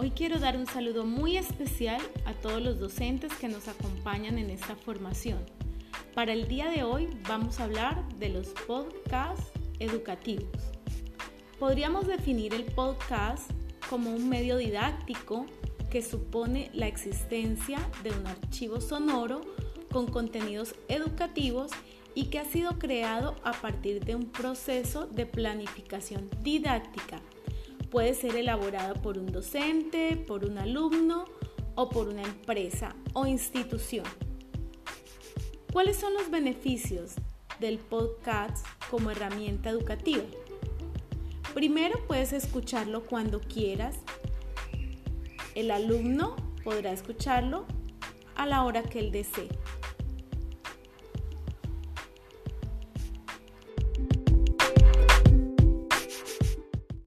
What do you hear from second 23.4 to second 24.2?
a partir de